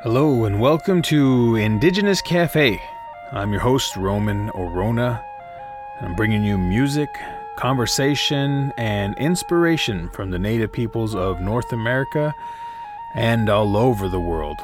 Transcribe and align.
Hello 0.00 0.46
and 0.46 0.58
welcome 0.58 1.00
to 1.02 1.54
Indigenous 1.54 2.20
Cafe. 2.20 2.82
I'm 3.30 3.52
your 3.52 3.60
host, 3.60 3.96
Roman 3.96 4.48
Orona, 4.48 5.22
I'm 6.00 6.16
bringing 6.16 6.42
you 6.42 6.58
music, 6.58 7.08
conversation, 7.54 8.72
and 8.76 9.16
inspiration 9.16 10.08
from 10.10 10.32
the 10.32 10.40
native 10.40 10.72
peoples 10.72 11.14
of 11.14 11.40
North 11.40 11.72
America 11.72 12.34
and 13.14 13.48
all 13.48 13.76
over 13.76 14.08
the 14.08 14.18
world. 14.18 14.58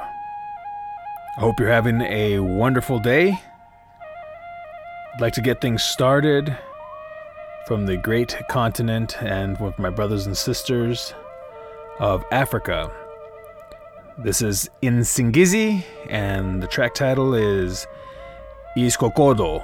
I 1.37 1.41
hope 1.41 1.61
you're 1.61 1.71
having 1.71 2.01
a 2.01 2.41
wonderful 2.41 2.99
day. 2.99 3.41
I'd 5.15 5.21
like 5.21 5.35
to 5.35 5.41
get 5.41 5.61
things 5.61 5.85
started 5.85 6.59
from 7.69 7.87
the 7.87 7.97
great 7.97 8.37
continent 8.51 9.23
and 9.23 9.57
with 9.61 9.79
my 9.79 9.91
brothers 9.91 10.27
and 10.27 10.37
sisters 10.37 11.15
of 12.01 12.25
Africa. 12.33 12.91
This 14.21 14.43
is 14.43 14.69
Insingizi, 14.83 15.85
and 16.09 16.61
the 16.61 16.67
track 16.67 16.93
title 16.93 17.35
is 17.35 17.87
Isqoqodo. 18.77 19.63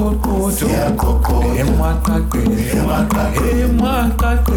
kokoto 0.00 0.66
emakaqe 1.60 2.42
emakaqe 2.76 3.48
emakaqe 3.64 4.56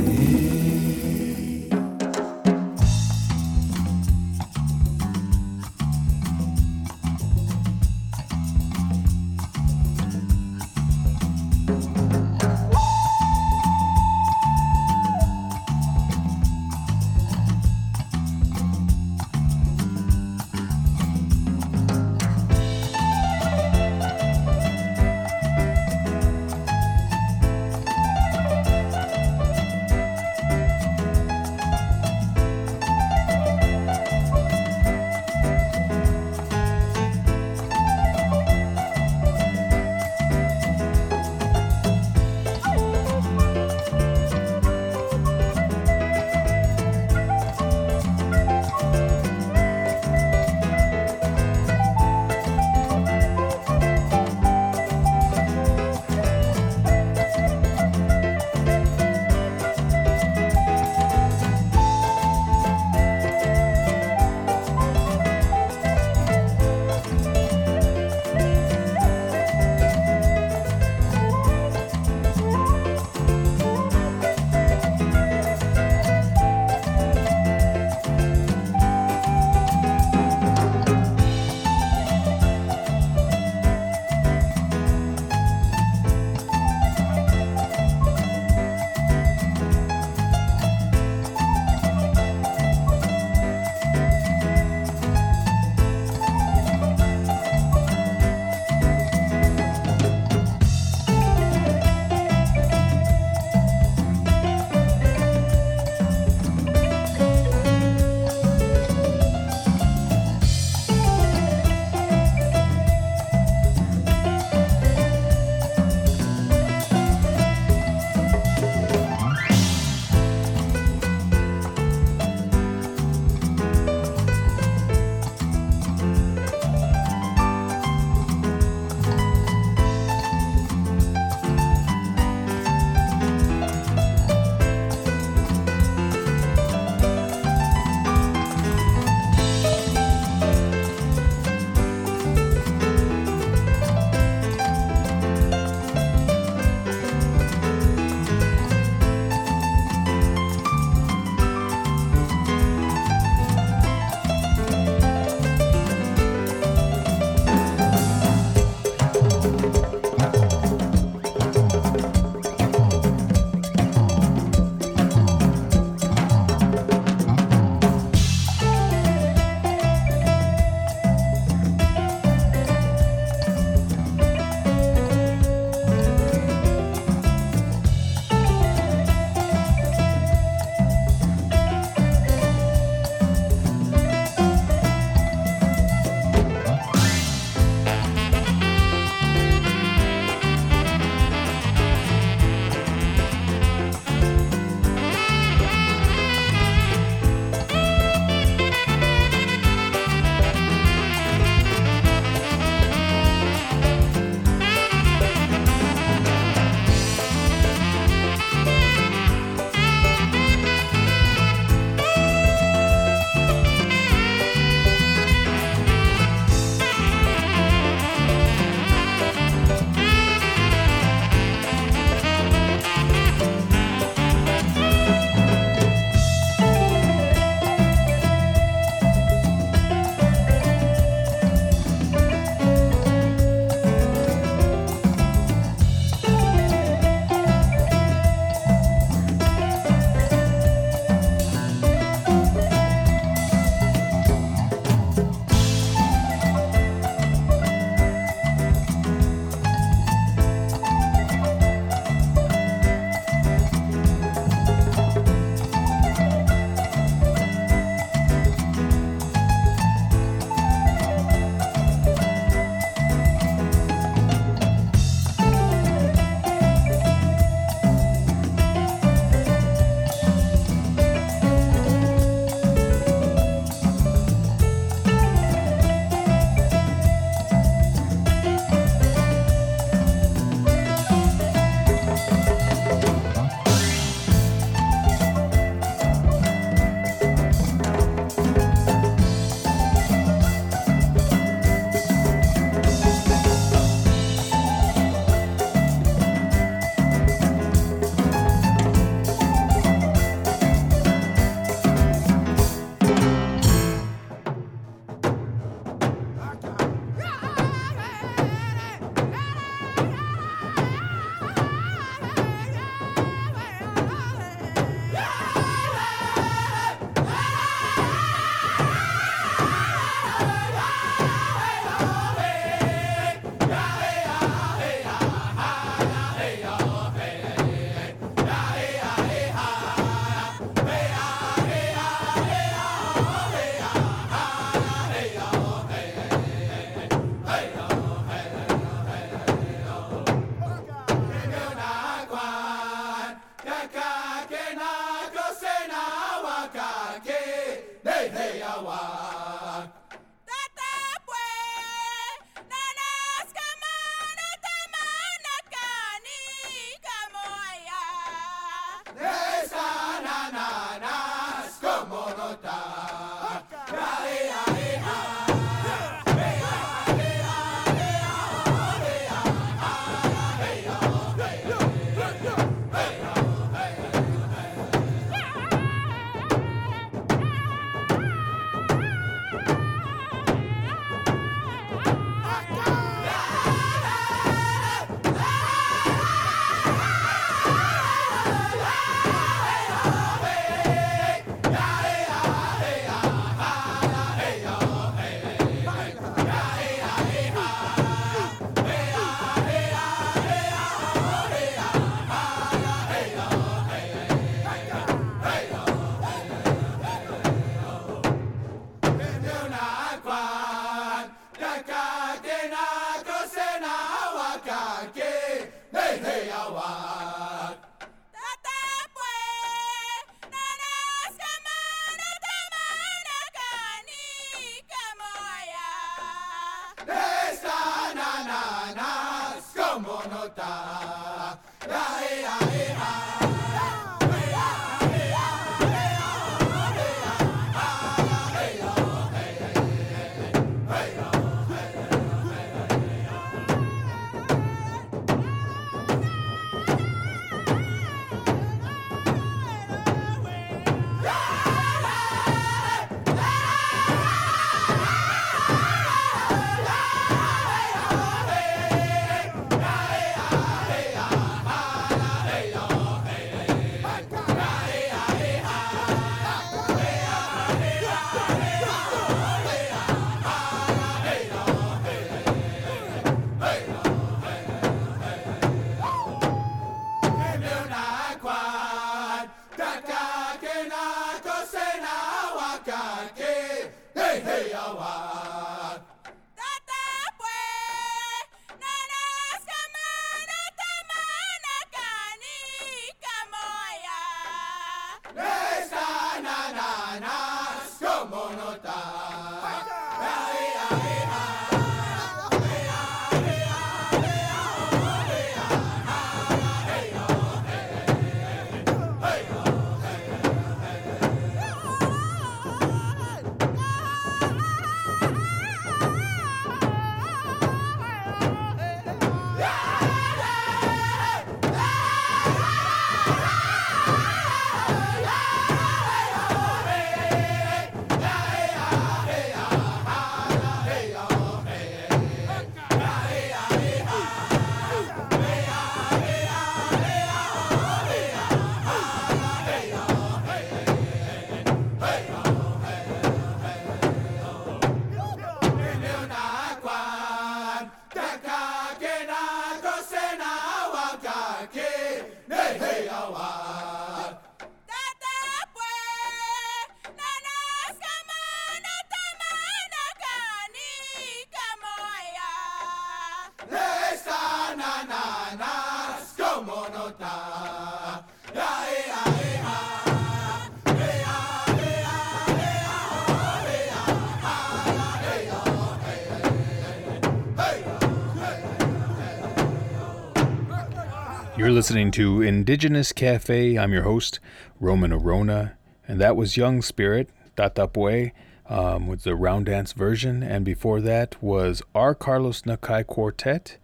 You're 581.61 581.69
listening 581.69 582.09
to 582.13 582.41
Indigenous 582.41 583.11
Cafe. 583.11 583.77
I'm 583.77 583.93
your 583.93 584.01
host, 584.01 584.39
Roman 584.79 585.11
Orona, 585.11 585.73
and 586.07 586.19
that 586.19 586.35
was 586.35 586.57
Young 586.57 586.81
Spirit, 586.81 587.29
Tatapwe, 587.55 588.31
um, 588.65 589.05
with 589.05 589.21
the 589.21 589.35
round 589.35 589.67
dance 589.67 589.93
version. 589.93 590.41
And 590.41 590.65
before 590.65 591.01
that 591.01 591.39
was 591.39 591.83
R. 591.93 592.15
Carlos 592.15 592.63
Nakai 592.63 593.05
Quartet 593.05 593.77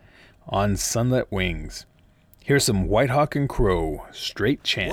on 0.48 0.76
Sunlit 0.76 1.28
Wings. 1.30 1.86
Here's 2.44 2.64
some 2.64 2.88
Whitehawk 2.88 3.36
and 3.36 3.48
Crowe, 3.48 4.08
straight 4.12 4.64
chant. 4.64 4.92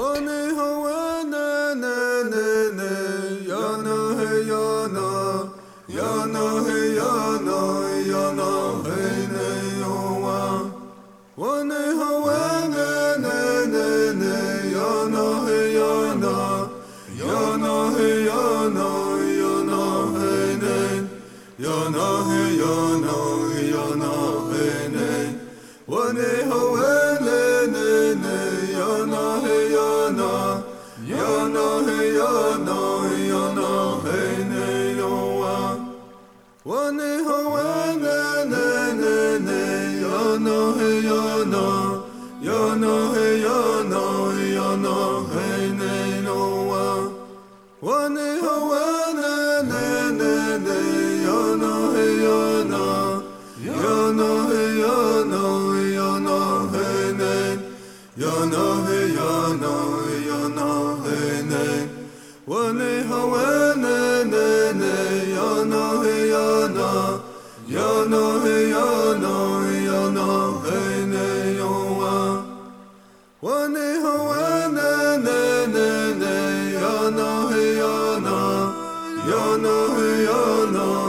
no, 79.59 80.67
no, 80.67 81.05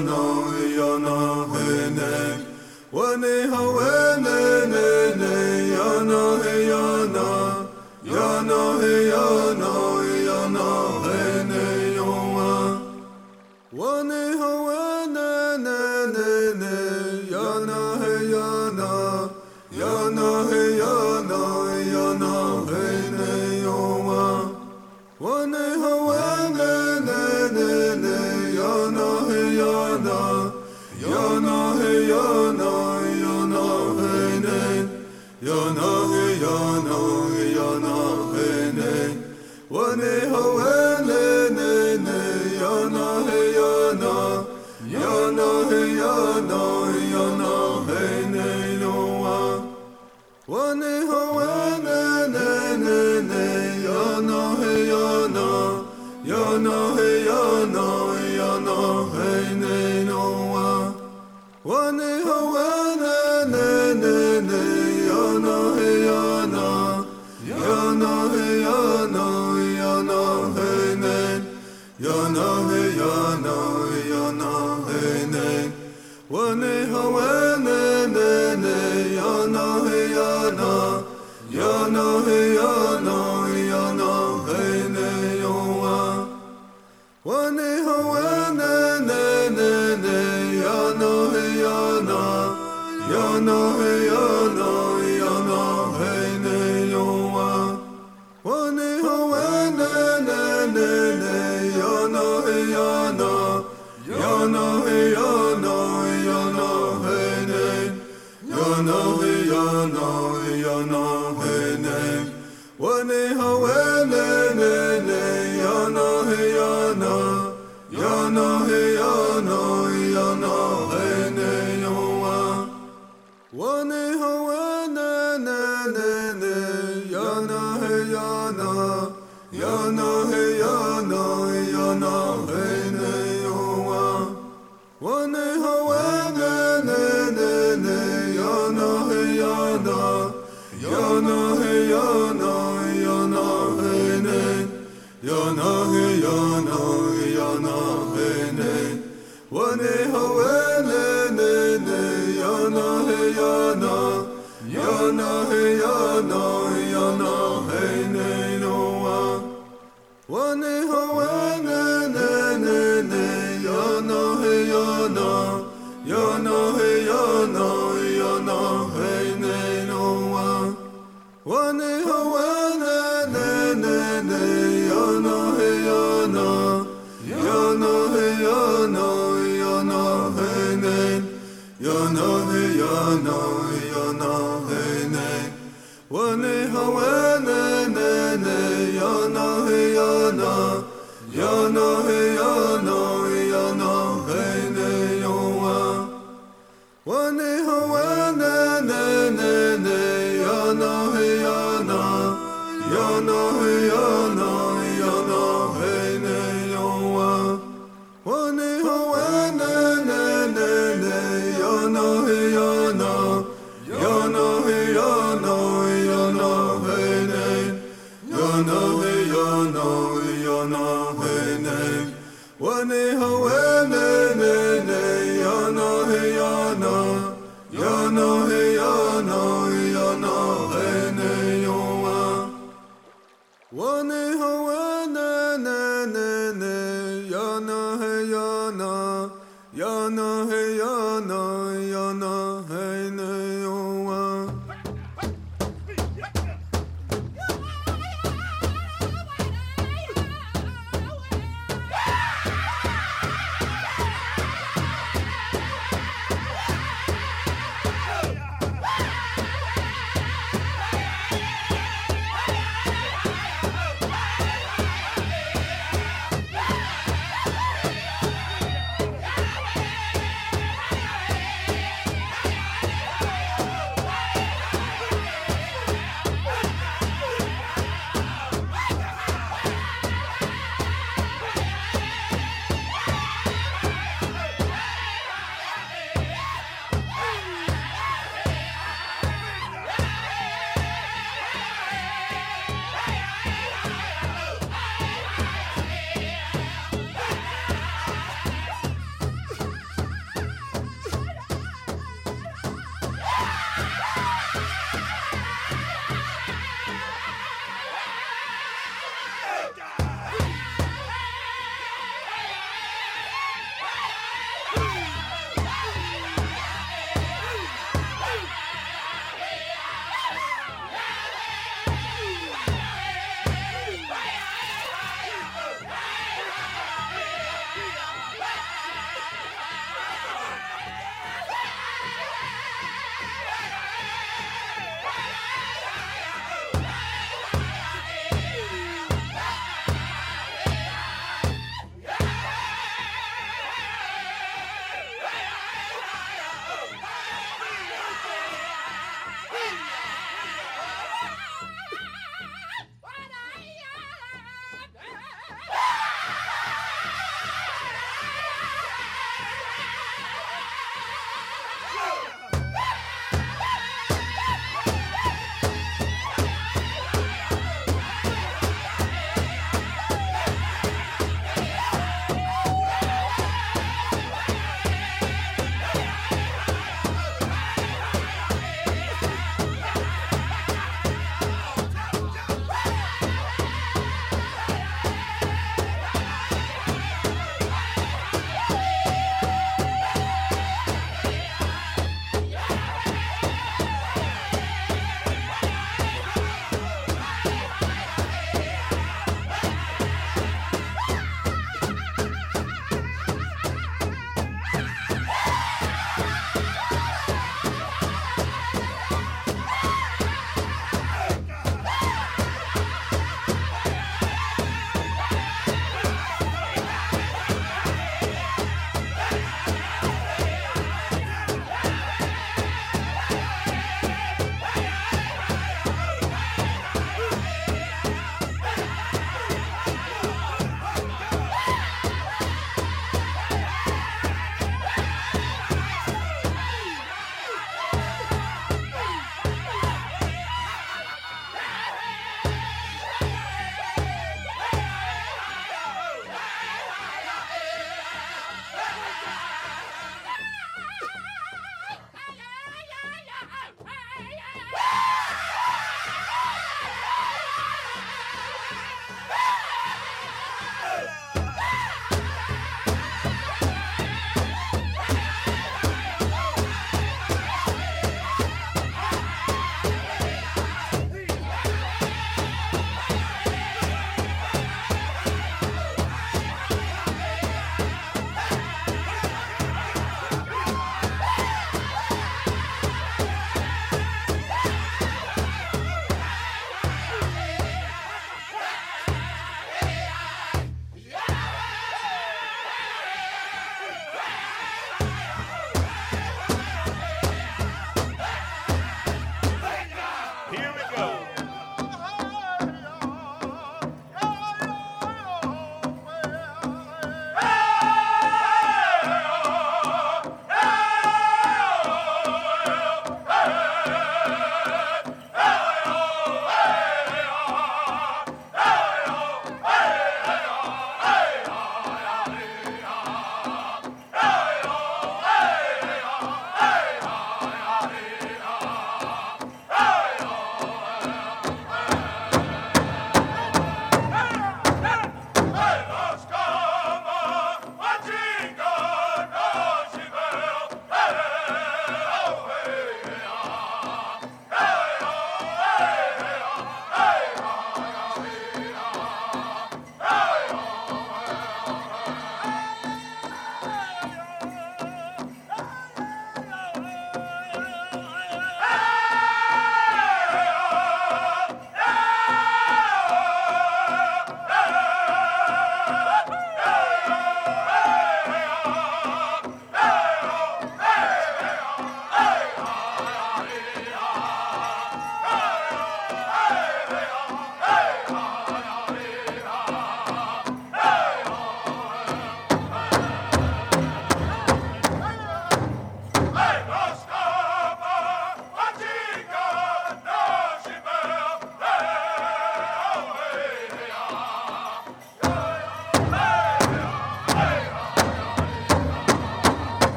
no. 0.00 0.29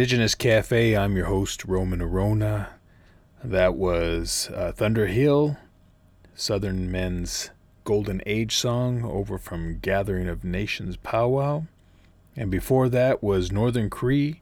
Indigenous 0.00 0.34
Cafe. 0.34 0.96
I'm 0.96 1.14
your 1.14 1.26
host, 1.26 1.66
Roman 1.66 2.00
Orona. 2.00 2.68
That 3.44 3.74
was 3.74 4.50
uh, 4.54 4.72
Thunder 4.72 5.08
Hill, 5.08 5.58
Southern 6.34 6.90
Men's 6.90 7.50
Golden 7.84 8.22
Age 8.24 8.56
song 8.56 9.04
over 9.04 9.36
from 9.36 9.78
Gathering 9.78 10.26
of 10.26 10.42
Nations 10.42 10.96
Powwow. 10.96 11.64
And 12.34 12.50
before 12.50 12.88
that 12.88 13.22
was 13.22 13.52
Northern 13.52 13.90
Cree, 13.90 14.40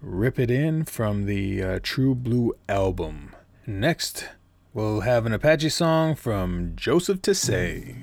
Rip 0.00 0.38
It 0.38 0.50
In 0.50 0.86
from 0.86 1.26
the 1.26 1.62
uh, 1.62 1.80
True 1.82 2.14
Blue 2.14 2.54
album. 2.66 3.34
Next, 3.66 4.30
we'll 4.72 5.00
have 5.00 5.26
an 5.26 5.34
Apache 5.34 5.68
song 5.68 6.14
from 6.14 6.72
Joseph 6.74 7.20
Tessay. 7.20 7.96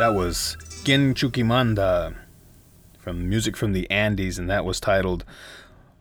That 0.00 0.14
was 0.14 0.56
Quinchuquimanda 0.86 2.16
from 2.98 3.28
music 3.28 3.54
from 3.54 3.74
the 3.74 3.88
Andes, 3.90 4.38
and 4.38 4.48
that 4.48 4.64
was 4.64 4.80
titled 4.80 5.26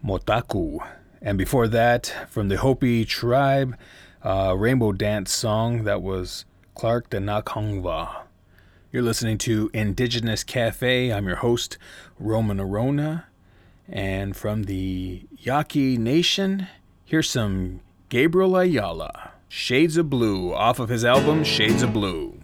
Motaku. 0.01 0.79
And 1.21 1.37
before 1.37 1.67
that, 1.67 2.15
from 2.29 2.47
the 2.47 2.55
Hopi 2.55 3.03
tribe, 3.03 3.75
uh, 4.23 4.55
Rainbow 4.57 4.93
Dance 4.93 5.33
song, 5.33 5.83
that 5.83 6.01
was 6.01 6.45
Clark 6.75 7.09
Tenakhongva. 7.09 8.21
You're 8.89 9.03
listening 9.03 9.37
to 9.39 9.69
Indigenous 9.73 10.45
Cafe. 10.45 11.11
I'm 11.11 11.27
your 11.27 11.35
host, 11.35 11.77
Roman 12.17 12.59
Orona. 12.59 13.25
And 13.89 14.33
from 14.33 14.63
the 14.63 15.27
Yaqui 15.39 15.97
Nation, 15.97 16.67
here's 17.03 17.29
some 17.29 17.81
Gabriel 18.07 18.55
Ayala, 18.55 19.31
Shades 19.49 19.97
of 19.97 20.09
Blue, 20.09 20.53
off 20.53 20.79
of 20.79 20.87
his 20.87 21.03
album 21.03 21.43
Shades 21.43 21.83
of 21.83 21.91
Blue. 21.91 22.38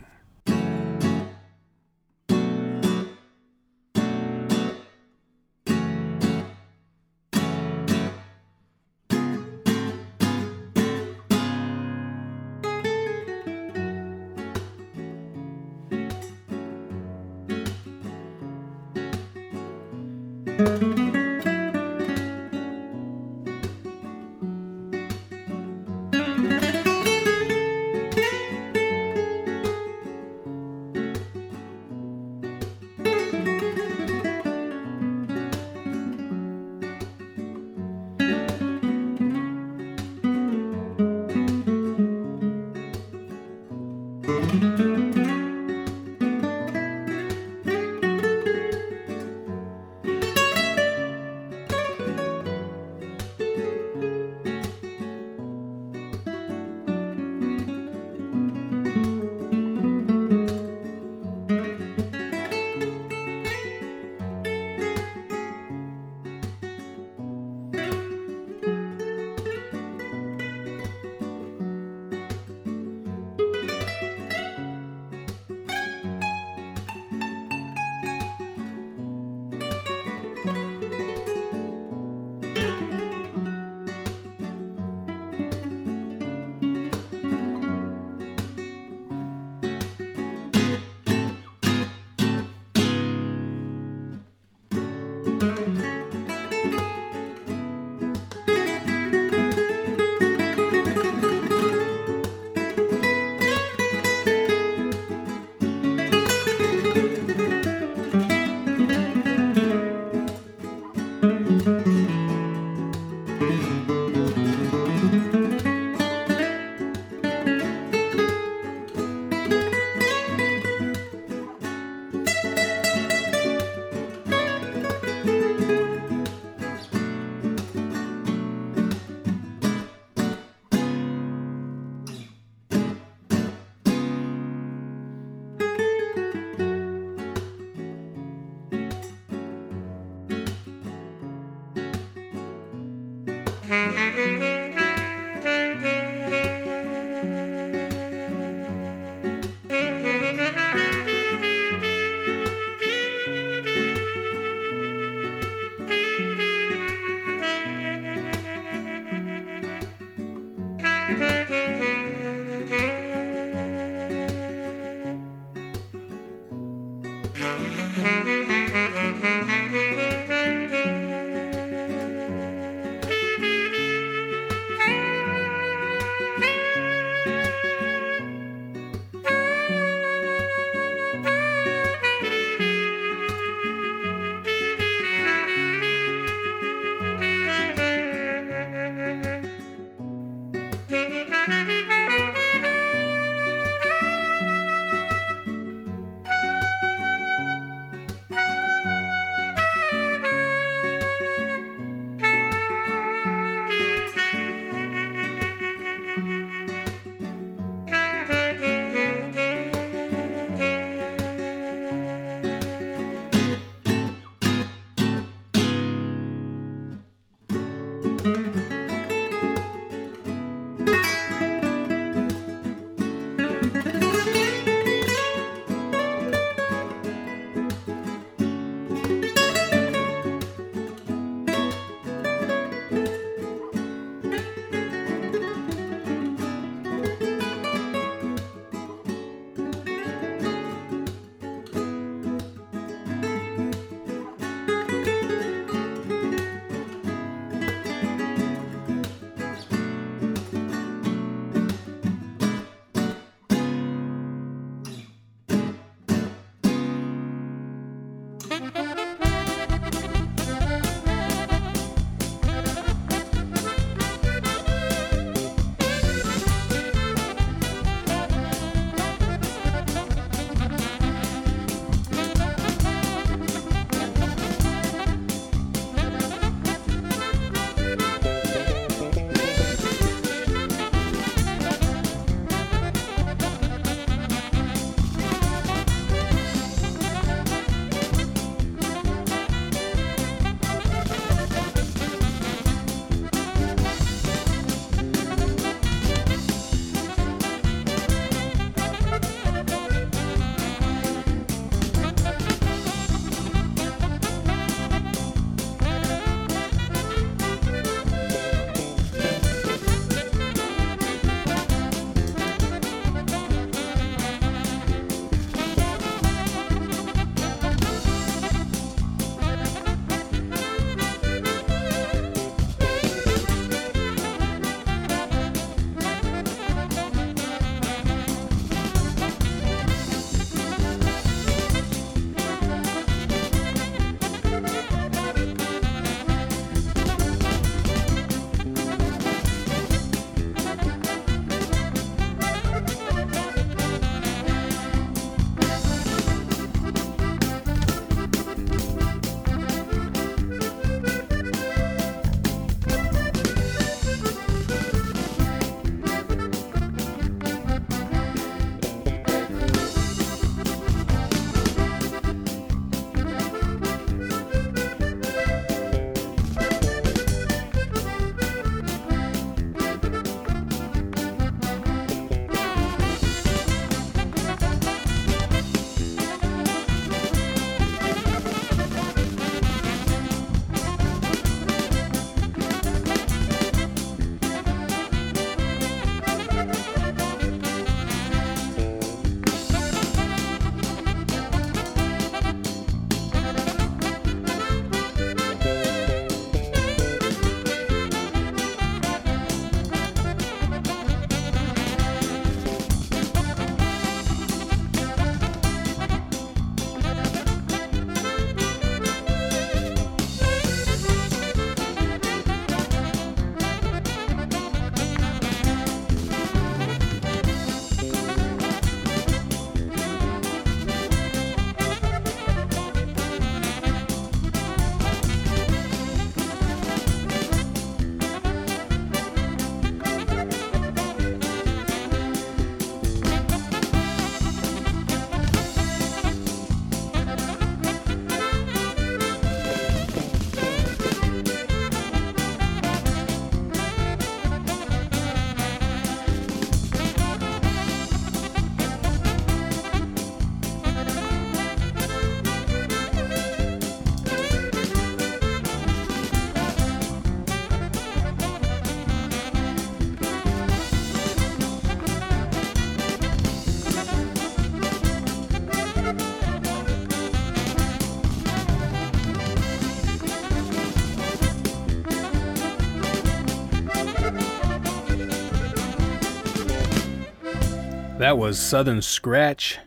That 478.36 478.42
was 478.42 478.60
Southern 478.60 479.02
Scratch, 479.02 479.80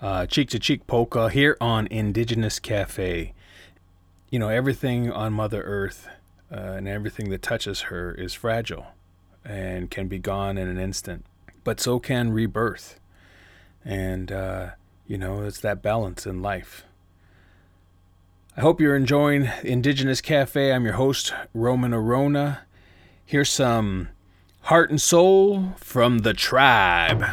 uh, 0.00 0.26
Cheek 0.26 0.48
to 0.50 0.60
Cheek 0.60 0.86
Polka 0.86 1.28
here 1.28 1.56
on 1.60 1.88
Indigenous 1.88 2.60
Cafe. 2.60 3.34
You 4.30 4.38
know, 4.38 4.48
everything 4.48 5.10
on 5.10 5.32
Mother 5.32 5.60
Earth 5.62 6.06
uh, 6.48 6.54
and 6.54 6.86
everything 6.86 7.30
that 7.30 7.42
touches 7.42 7.80
her 7.90 8.12
is 8.12 8.32
fragile 8.32 8.86
and 9.44 9.90
can 9.90 10.06
be 10.06 10.20
gone 10.20 10.56
in 10.56 10.68
an 10.68 10.78
instant, 10.78 11.26
but 11.64 11.80
so 11.80 11.98
can 11.98 12.30
rebirth. 12.30 13.00
And, 13.84 14.30
uh, 14.30 14.70
you 15.08 15.18
know, 15.18 15.42
it's 15.42 15.58
that 15.62 15.82
balance 15.82 16.26
in 16.26 16.40
life. 16.40 16.84
I 18.56 18.60
hope 18.60 18.80
you're 18.80 18.94
enjoying 18.94 19.50
Indigenous 19.64 20.20
Cafe. 20.20 20.72
I'm 20.72 20.84
your 20.84 20.94
host, 20.94 21.34
Roman 21.52 21.90
Orona. 21.90 22.58
Here's 23.24 23.50
some 23.50 24.10
heart 24.60 24.90
and 24.90 25.02
soul 25.02 25.72
from 25.76 26.18
the 26.18 26.34
tribe. 26.34 27.24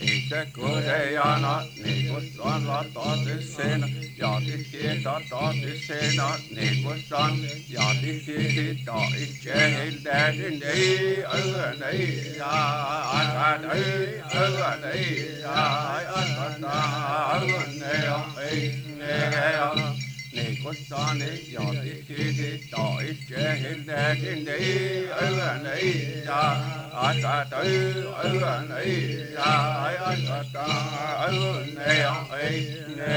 Itse 0.00 0.46
kurejana, 0.54 1.62
niin 1.84 2.08
kuin 2.08 2.32
on 2.38 2.66
latatisena, 2.68 3.88
ja 4.16 4.40
tiki 4.46 5.02
tatatisena, 5.02 6.38
niin 6.50 6.82
kuin 6.82 7.04
on, 7.12 7.40
ja 7.68 7.82
tiki 8.00 8.54
hita 8.54 8.96
itse 9.18 9.54
hildeni, 9.70 10.50
niin 10.50 11.24
yleni, 11.44 12.36
ja 12.36 12.50
asani, 13.10 13.80
yleni, 14.34 15.40
ja 15.40 15.92
asana, 16.14 16.74
yleni, 17.42 18.04
ja 18.04 18.20
yleni, 18.36 18.72
ja 19.52 19.95
ni 20.36 20.56
có 20.64 20.72
sa 20.90 21.14
ni 21.20 21.30
yo 21.54 21.64
ti 21.82 21.92
ti 22.08 22.24
ti 22.38 22.50
to 22.72 22.84
i 23.08 23.12
che 23.28 23.44
hin 23.60 23.86
de 23.86 24.02
tin 24.22 24.44
de 24.44 24.56
ai 25.20 25.30
la 25.38 25.50
ni 25.64 25.90
ya 26.28 26.42
ta 27.22 27.36
tu 27.50 27.62
ai 28.22 28.32
la 28.42 28.54
ni 28.70 28.94
ya 29.36 29.52
ai 29.86 29.96
a 30.08 30.12
ta 30.28 30.38
ta 30.54 30.66
ai 31.24 31.32
lu 31.38 31.52
ne 31.76 31.94
ya 32.04 32.14
ai 32.40 32.50
ne 32.98 33.16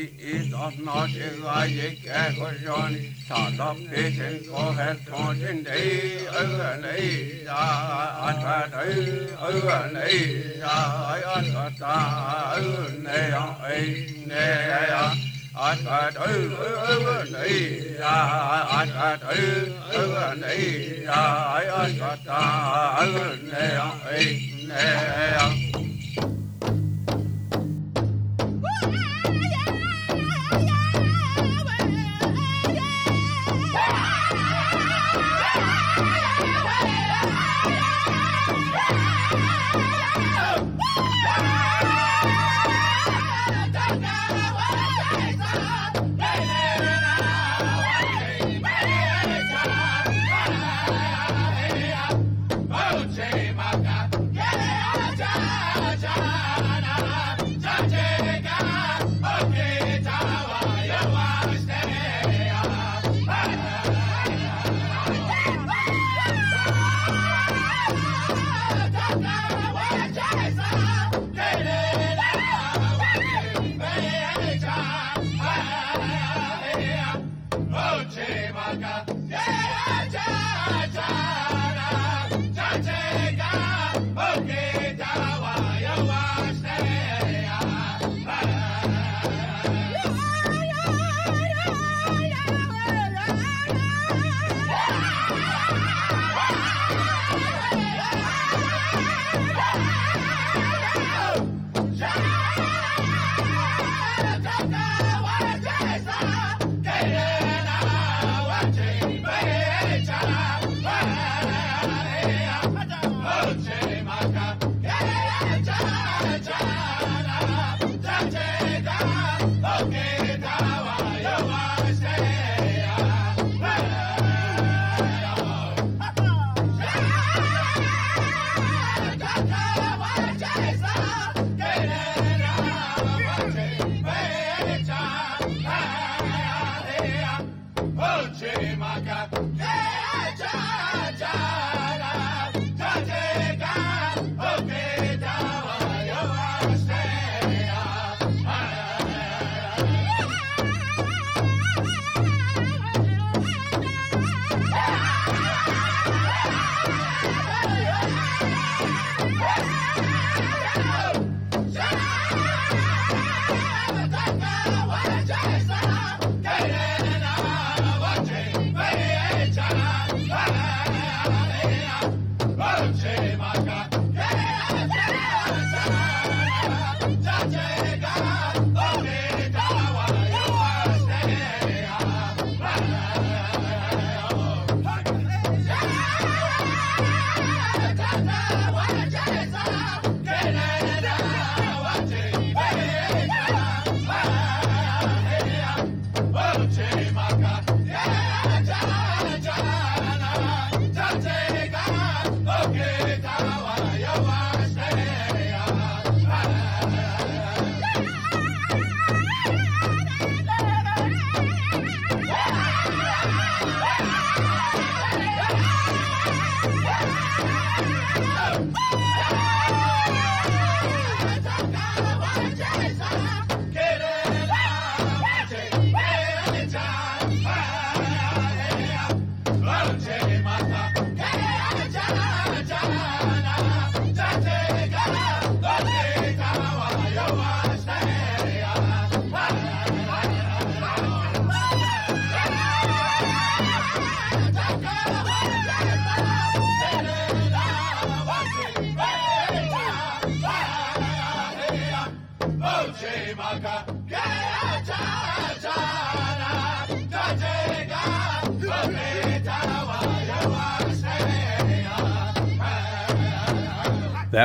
it 0.00 0.50
doth 0.50 0.78
not 0.78 1.10
evajik 1.10 2.04
ekoshoni 2.06 3.00
sadap 3.26 3.78
deshen 3.90 4.36
kohet 4.48 4.98
konshin 5.10 5.58
dei 5.66 6.22
övanei 6.40 7.44
ya 7.48 7.64
atvatai 8.28 8.94
övanei 9.48 10.20
ya 10.62 10.76
atvata 11.34 11.96
övanei 12.58 13.26
övanei 13.74 14.76
atvatai 15.68 16.38
övanei 16.82 17.58
ya 18.02 18.16
atvatai 18.80 19.46
övanei 20.00 20.68
ya 21.08 21.22
atvata 21.82 22.40
övanei 23.02 23.72
övanei 24.14 25.67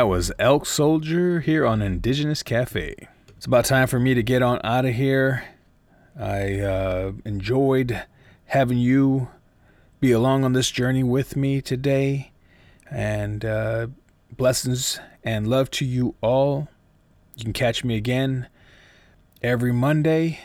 That 0.04 0.08
was 0.10 0.34
Elk 0.38 0.66
Soldier 0.66 1.40
here 1.40 1.66
on 1.66 1.82
Indigenous 1.82 2.44
Cafe. 2.44 3.08
It's 3.38 3.46
about 3.46 3.64
time 3.64 3.88
for 3.88 4.02
me 4.02 4.14
to 4.14 4.22
get 4.22 4.42
on 4.42 4.60
out 4.62 4.84
of 4.84 4.96
here. 4.96 5.46
I 6.20 6.60
uh, 6.60 7.14
enjoyed 7.24 8.04
having 8.48 8.80
you 8.80 9.30
be 10.02 10.12
along 10.12 10.44
on 10.44 10.52
this 10.52 10.70
journey 10.70 11.04
with 11.04 11.38
me 11.38 11.62
today. 11.62 12.34
And 12.92 13.46
uh, 13.46 13.88
blessings 14.30 15.00
and 15.24 15.48
love 15.48 15.72
to 15.72 15.86
you 15.86 16.16
all. 16.20 16.68
You 17.38 17.46
can 17.46 17.54
catch 17.54 17.86
me 17.86 17.96
again 17.96 18.50
every 19.42 19.72
Monday 19.72 20.42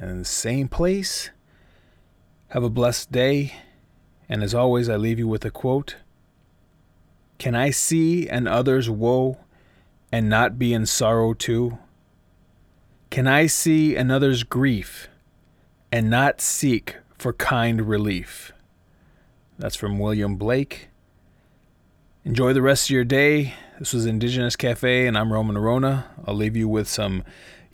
in 0.00 0.18
the 0.20 0.24
same 0.24 0.68
place. 0.68 1.30
Have 2.50 2.62
a 2.62 2.70
blessed 2.70 3.10
day. 3.10 3.56
And 4.28 4.44
as 4.44 4.54
always, 4.54 4.88
I 4.88 4.94
leave 4.94 5.18
you 5.18 5.26
with 5.26 5.44
a 5.44 5.50
quote 5.50 5.96
can 7.44 7.54
I 7.54 7.68
see 7.68 8.26
an 8.26 8.46
other's 8.46 8.88
woe 8.88 9.36
and 10.10 10.30
not 10.30 10.58
be 10.58 10.72
in 10.72 10.86
sorrow 10.86 11.34
too? 11.34 11.76
Can 13.10 13.26
I 13.26 13.48
see 13.48 13.96
another's 13.96 14.44
grief 14.44 15.08
and 15.92 16.08
not 16.08 16.40
seek 16.40 16.96
for 17.18 17.34
kind 17.34 17.86
relief? 17.86 18.52
That's 19.58 19.76
from 19.76 19.98
William 19.98 20.36
Blake. 20.36 20.88
Enjoy 22.24 22.54
the 22.54 22.62
rest 22.62 22.86
of 22.86 22.94
your 22.94 23.04
day. 23.04 23.52
This 23.78 23.92
was 23.92 24.06
Indigenous 24.06 24.56
Cafe, 24.56 25.06
and 25.06 25.18
I'm 25.18 25.30
Roman 25.30 25.54
Orona. 25.54 26.06
I'll 26.26 26.32
leave 26.32 26.56
you 26.56 26.66
with 26.66 26.88
some 26.88 27.24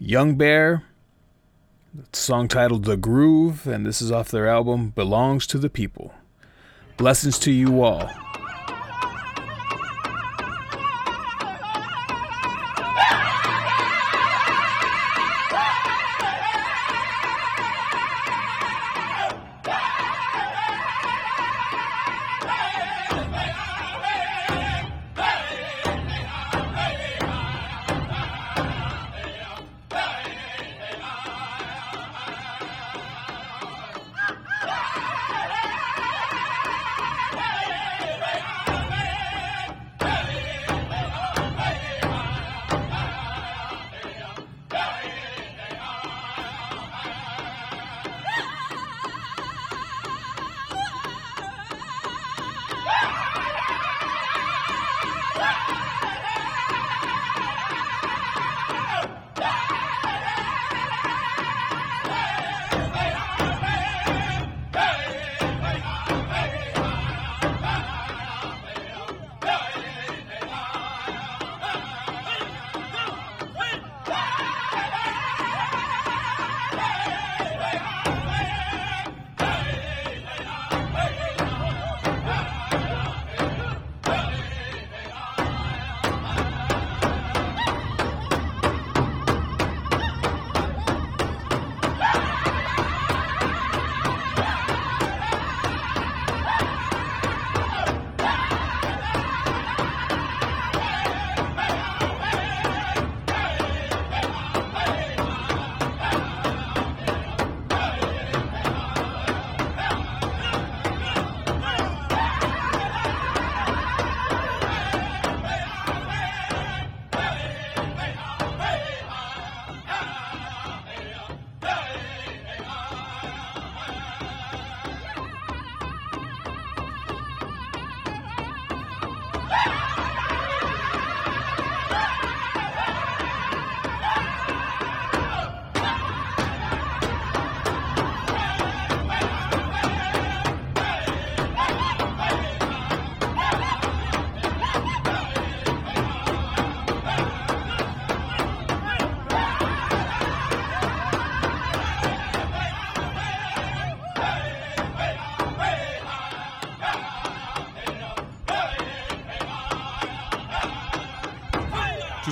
Young 0.01 0.35
Bear, 0.35 0.83
song 2.13 2.49
titled 2.49 2.87
The 2.87 2.97
Groove, 2.97 3.69
and 3.69 3.87
this 3.87 4.03
is 4.03 4.11
off 4.11 4.33
their 4.33 4.49
album 4.49 4.89
Belongs 4.97 5.47
to 5.47 5.59
the 5.59 5.71
People. 5.71 6.13
Blessings 6.97 7.39
to 7.39 7.53
you 7.53 7.85
all. 7.85 8.11